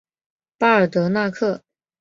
[0.57, 1.61] 巴尔德纳克。